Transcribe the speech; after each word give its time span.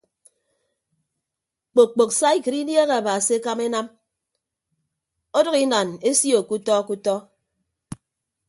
Kpok 1.71 1.89
kpok 1.93 2.11
saikịd 2.19 2.55
inieehe 2.61 2.93
aba 2.97 3.13
se 3.25 3.33
ekama 3.39 3.63
enam 3.69 3.87
ọdʌk 5.39 5.55
inan 5.63 5.89
esio 6.09 6.39
kutọ 6.49 6.73
kutọ. 6.87 7.15